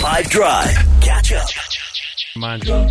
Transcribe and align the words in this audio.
5 0.00 0.30
Drive. 0.30 0.74
Catch 1.02 1.30
up. 1.32 1.46
Mind 2.34 2.64
you. 2.64 2.88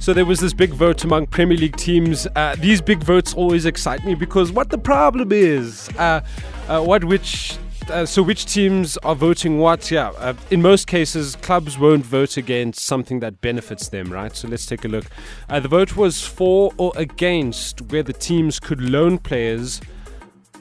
So 0.00 0.12
there 0.12 0.24
was 0.24 0.40
this 0.40 0.52
big 0.52 0.70
vote 0.70 1.04
among 1.04 1.28
Premier 1.28 1.56
League 1.56 1.76
teams. 1.76 2.26
Uh, 2.34 2.56
these 2.58 2.80
big 2.80 3.04
votes 3.04 3.32
always 3.32 3.64
excite 3.64 4.04
me 4.04 4.16
because 4.16 4.50
what 4.50 4.70
the 4.70 4.78
problem 4.78 5.30
is, 5.30 5.88
uh, 5.98 6.20
uh, 6.66 6.82
what 6.82 7.04
which. 7.04 7.56
Uh, 7.88 8.04
so 8.06 8.22
which 8.22 8.46
teams 8.46 8.96
are 8.98 9.14
voting 9.14 9.58
what? 9.58 9.88
Yeah, 9.88 10.08
uh, 10.18 10.34
in 10.50 10.62
most 10.62 10.88
cases, 10.88 11.36
clubs 11.36 11.78
won't 11.78 12.04
vote 12.04 12.36
against 12.36 12.80
something 12.80 13.20
that 13.20 13.40
benefits 13.40 13.88
them, 13.88 14.12
right? 14.12 14.34
So 14.34 14.48
let's 14.48 14.66
take 14.66 14.84
a 14.84 14.88
look. 14.88 15.04
Uh, 15.48 15.60
the 15.60 15.68
vote 15.68 15.96
was 15.96 16.22
for 16.26 16.72
or 16.76 16.92
against 16.96 17.82
where 17.82 18.02
the 18.02 18.12
teams 18.12 18.58
could 18.58 18.80
loan 18.80 19.18
players 19.18 19.80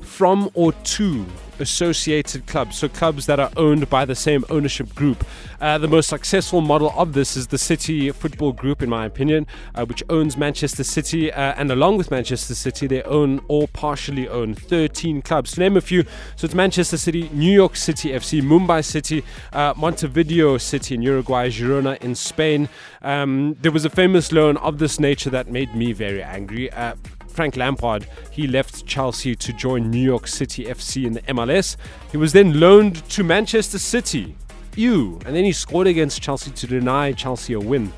from 0.01 0.49
or 0.53 0.71
to 0.71 1.25
associated 1.61 2.47
clubs, 2.47 2.77
so 2.77 2.89
clubs 2.89 3.27
that 3.27 3.39
are 3.39 3.51
owned 3.55 3.89
by 3.89 4.03
the 4.03 4.15
same 4.15 4.43
ownership 4.49 4.93
group. 4.95 5.23
Uh, 5.61 5.77
the 5.77 5.87
most 5.87 6.09
successful 6.09 6.59
model 6.59 6.91
of 6.97 7.13
this 7.13 7.37
is 7.37 7.47
the 7.47 7.57
City 7.57 8.11
Football 8.11 8.51
Group, 8.51 8.81
in 8.81 8.89
my 8.89 9.05
opinion, 9.05 9.45
uh, 9.75 9.85
which 9.85 10.03
owns 10.09 10.35
Manchester 10.35 10.83
City, 10.83 11.31
uh, 11.31 11.53
and 11.55 11.71
along 11.71 11.97
with 11.97 12.09
Manchester 12.09 12.55
City, 12.55 12.87
they 12.87 13.03
own 13.03 13.41
or 13.47 13.67
partially 13.67 14.27
own 14.27 14.55
13 14.55 15.21
clubs. 15.21 15.51
To 15.51 15.59
name 15.59 15.77
a 15.77 15.81
few, 15.81 16.03
so 16.35 16.45
it's 16.45 16.55
Manchester 16.55 16.97
City, 16.97 17.29
New 17.31 17.51
York 17.51 17.75
City 17.75 18.09
FC, 18.09 18.41
Mumbai 18.41 18.83
City, 18.83 19.23
uh, 19.53 19.73
Montevideo 19.77 20.57
City 20.57 20.95
in 20.95 21.03
Uruguay, 21.03 21.49
Girona 21.49 22.01
in 22.01 22.15
Spain. 22.15 22.67
Um, 23.03 23.55
there 23.61 23.71
was 23.71 23.85
a 23.85 23.89
famous 23.89 24.31
loan 24.31 24.57
of 24.57 24.79
this 24.79 24.99
nature 24.99 25.29
that 25.29 25.51
made 25.51 25.75
me 25.75 25.93
very 25.93 26.23
angry. 26.23 26.71
Frank 27.31 27.55
Lampard, 27.55 28.07
he 28.29 28.47
left 28.47 28.85
Chelsea 28.85 29.35
to 29.35 29.53
join 29.53 29.89
New 29.89 30.01
York 30.01 30.27
City 30.27 30.65
FC 30.65 31.05
in 31.05 31.13
the 31.13 31.21
MLS. 31.21 31.77
He 32.11 32.17
was 32.17 32.33
then 32.33 32.59
loaned 32.59 33.03
to 33.09 33.23
Manchester 33.23 33.79
City. 33.79 34.35
Ew. 34.75 35.19
And 35.25 35.35
then 35.35 35.43
he 35.43 35.51
scored 35.51 35.87
against 35.87 36.21
Chelsea 36.21 36.51
to 36.51 36.67
deny 36.67 37.11
Chelsea 37.13 37.53
a 37.53 37.59
win. 37.59 37.91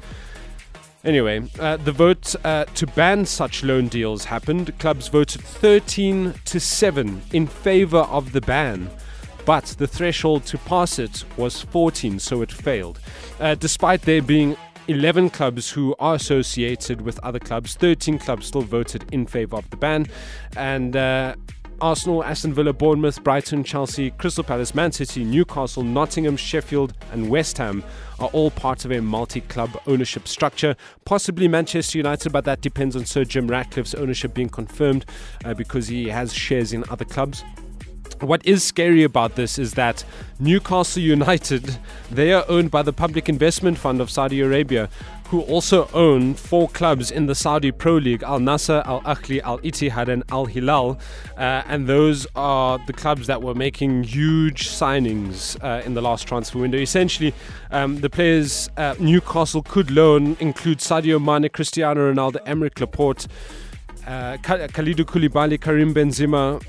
Anyway, 1.03 1.43
uh, 1.59 1.77
the 1.77 1.91
vote 1.91 2.33
uh, 2.45 2.65
to 2.75 2.87
ban 2.87 3.25
such 3.25 3.63
loan 3.63 3.87
deals 3.87 4.23
happened. 4.23 4.77
Clubs 4.79 5.09
voted 5.09 5.41
13 5.41 6.33
to 6.45 6.59
7 6.59 7.21
in 7.33 7.47
favor 7.47 7.99
of 7.99 8.31
the 8.31 8.41
ban 8.41 8.89
but 9.45 9.65
the 9.77 9.87
threshold 9.87 10.45
to 10.45 10.57
pass 10.59 10.99
it 10.99 11.25
was 11.37 11.61
14, 11.61 12.19
so 12.19 12.41
it 12.41 12.51
failed. 12.51 12.99
Uh, 13.39 13.55
despite 13.55 14.01
there 14.03 14.21
being 14.21 14.55
11 14.87 15.29
clubs 15.29 15.71
who 15.71 15.95
are 15.99 16.15
associated 16.15 17.01
with 17.01 17.19
other 17.19 17.39
clubs. 17.39 17.75
13 17.75 18.19
clubs 18.19 18.47
still 18.47 18.61
voted 18.61 19.05
in 19.11 19.25
favour 19.25 19.57
of 19.57 19.69
the 19.69 19.77
ban. 19.77 20.07
And 20.57 20.95
uh, 20.95 21.35
Arsenal, 21.81 22.23
Aston 22.23 22.53
Villa, 22.53 22.73
Bournemouth, 22.73 23.23
Brighton, 23.23 23.63
Chelsea, 23.63 24.11
Crystal 24.11 24.43
Palace, 24.43 24.73
Man 24.73 24.91
City, 24.91 25.23
Newcastle, 25.23 25.83
Nottingham, 25.83 26.37
Sheffield, 26.37 26.93
and 27.11 27.29
West 27.29 27.57
Ham 27.57 27.83
are 28.19 28.29
all 28.29 28.51
part 28.51 28.85
of 28.85 28.91
a 28.91 29.01
multi 29.01 29.41
club 29.41 29.69
ownership 29.87 30.27
structure. 30.27 30.75
Possibly 31.05 31.47
Manchester 31.47 31.97
United, 31.97 32.31
but 32.31 32.45
that 32.45 32.61
depends 32.61 32.95
on 32.95 33.05
Sir 33.05 33.25
Jim 33.25 33.47
Ratcliffe's 33.47 33.95
ownership 33.95 34.33
being 34.33 34.49
confirmed 34.49 35.05
uh, 35.43 35.53
because 35.53 35.87
he 35.87 36.07
has 36.07 36.33
shares 36.33 36.73
in 36.73 36.83
other 36.89 37.05
clubs. 37.05 37.43
What 38.23 38.45
is 38.45 38.63
scary 38.63 39.03
about 39.03 39.35
this 39.35 39.59
is 39.59 39.73
that 39.73 40.05
Newcastle 40.39 41.01
United, 41.01 41.77
they 42.11 42.31
are 42.31 42.45
owned 42.47 42.71
by 42.71 42.81
the 42.81 42.93
Public 42.93 43.27
Investment 43.27 43.77
Fund 43.77 43.99
of 43.99 44.09
Saudi 44.09 44.39
Arabia, 44.39 44.89
who 45.27 45.41
also 45.41 45.89
own 45.93 46.33
four 46.33 46.69
clubs 46.69 47.11
in 47.11 47.25
the 47.25 47.35
Saudi 47.35 47.71
Pro 47.71 47.97
League 47.97 48.23
Al 48.23 48.39
Nassr, 48.39 48.85
Al 48.85 49.01
Ahli, 49.01 49.41
Al 49.41 49.59
Ittihad, 49.59 50.07
and 50.07 50.23
Al 50.31 50.45
Hilal. 50.45 50.97
Uh, 51.35 51.63
and 51.67 51.87
those 51.87 52.25
are 52.35 52.79
the 52.87 52.93
clubs 52.93 53.27
that 53.27 53.41
were 53.41 53.55
making 53.55 54.03
huge 54.03 54.69
signings 54.69 55.61
uh, 55.61 55.83
in 55.83 55.93
the 55.93 56.01
last 56.01 56.25
transfer 56.25 56.59
window. 56.59 56.77
Essentially, 56.77 57.33
um, 57.71 57.99
the 57.99 58.09
players 58.09 58.69
uh, 58.77 58.95
Newcastle 58.99 59.63
could 59.63 59.91
loan 59.91 60.37
include 60.39 60.77
Sadio 60.77 61.21
Mane, 61.21 61.49
Cristiano 61.49 62.13
Ronaldo, 62.13 62.37
Aymeric 62.45 62.79
Laporte. 62.79 63.27
Uh, 64.05 64.37
Kalidou 64.37 65.05
Koulibaly, 65.05 65.59
Karim 65.59 65.93
Benzema, 65.93 66.61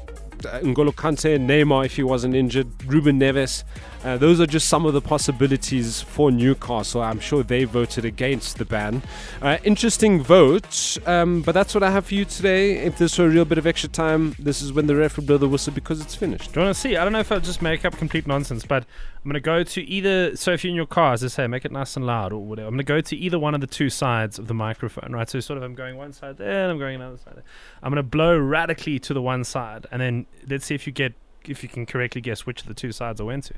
N'Golo 0.44 0.94
Kante, 0.94 1.38
Neymar 1.38 1.86
if 1.86 1.96
he 1.96 2.02
wasn't 2.02 2.34
injured, 2.34 2.68
Ruben 2.86 3.18
Neves. 3.18 3.64
Uh, 4.04 4.18
those 4.18 4.38
are 4.38 4.46
just 4.46 4.68
some 4.68 4.84
of 4.84 4.92
the 4.92 5.00
possibilities 5.00 6.02
for 6.02 6.30
Newcastle. 6.30 7.00
I'm 7.02 7.20
sure 7.20 7.42
they 7.42 7.64
voted 7.64 8.04
against 8.04 8.58
the 8.58 8.66
ban. 8.66 9.02
Uh, 9.40 9.56
interesting 9.64 10.22
vote, 10.22 10.98
um, 11.06 11.40
but 11.40 11.52
that's 11.52 11.74
what 11.74 11.82
I 11.82 11.90
have 11.90 12.06
for 12.06 12.14
you 12.14 12.26
today. 12.26 12.76
If 12.76 12.98
there's 12.98 13.18
a 13.18 13.26
real 13.26 13.46
bit 13.46 13.56
of 13.56 13.66
extra 13.66 13.88
time, 13.88 14.36
this 14.38 14.60
is 14.60 14.74
when 14.74 14.86
the 14.86 14.94
ref 14.94 15.16
will 15.16 15.24
blow 15.24 15.38
the 15.38 15.48
whistle 15.48 15.72
because 15.72 16.02
it's 16.02 16.14
finished. 16.14 16.52
Do 16.52 16.60
you 16.60 16.66
want 16.66 16.76
to 16.76 16.80
see? 16.80 16.96
I 16.96 17.04
don't 17.04 17.14
know 17.14 17.20
if 17.20 17.32
I'll 17.32 17.40
just 17.40 17.62
make 17.62 17.86
up 17.86 17.96
complete 17.96 18.26
nonsense, 18.26 18.66
but 18.66 18.84
I'm 19.24 19.30
going 19.30 19.34
to 19.34 19.40
go 19.40 19.62
to 19.62 19.82
either. 19.82 20.36
So 20.36 20.52
if 20.52 20.64
you're 20.64 20.70
in 20.70 20.76
your 20.76 20.84
car, 20.84 21.14
as 21.14 21.24
I 21.24 21.28
say, 21.28 21.46
make 21.46 21.64
it 21.64 21.72
nice 21.72 21.96
and 21.96 22.06
loud 22.06 22.34
or 22.34 22.44
whatever. 22.44 22.68
I'm 22.68 22.74
going 22.74 22.78
to 22.78 22.84
go 22.84 23.00
to 23.00 23.16
either 23.16 23.38
one 23.38 23.54
of 23.54 23.62
the 23.62 23.66
two 23.66 23.88
sides 23.88 24.38
of 24.38 24.48
the 24.48 24.54
microphone, 24.54 25.12
right? 25.12 25.30
So 25.30 25.40
sort 25.40 25.56
of 25.56 25.62
I'm 25.62 25.74
going 25.74 25.96
one 25.96 26.12
side 26.12 26.36
there 26.36 26.64
and 26.64 26.72
I'm 26.72 26.78
going 26.78 26.96
another 26.96 27.16
side 27.16 27.36
there. 27.36 27.44
I'm 27.82 27.90
going 27.90 28.04
to 28.04 28.08
blow 28.08 28.36
radically 28.38 28.98
to 28.98 29.14
the 29.14 29.22
one 29.22 29.44
side, 29.44 29.86
and 29.90 30.02
then 30.02 30.26
let's 30.48 30.66
see 30.66 30.74
if 30.74 30.86
you 30.86 30.92
get 30.92 31.14
if 31.46 31.62
you 31.62 31.68
can 31.68 31.86
correctly 31.86 32.20
guess 32.20 32.46
which 32.46 32.62
of 32.62 32.68
the 32.68 32.74
two 32.74 32.92
sides 32.92 33.20
I 33.20 33.24
went 33.24 33.44
to. 33.44 33.54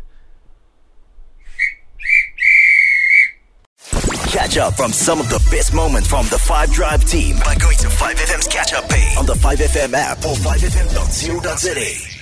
Catch 4.30 4.58
up 4.58 4.74
from 4.74 4.92
some 4.92 5.20
of 5.20 5.28
the 5.28 5.38
best 5.50 5.72
moments 5.72 6.08
from 6.08 6.26
the 6.26 6.38
5 6.38 6.70
Drive 6.72 7.04
team 7.06 7.36
by 7.44 7.54
going 7.54 7.76
to 7.78 7.86
5FM's 7.86 8.48
catch 8.48 8.74
up 8.74 8.88
page 8.88 9.16
on 9.16 9.24
the 9.24 9.34
5FM 9.34 9.94
app 9.94 10.18
or 10.18 10.34
5FM.co.za. 10.34 12.15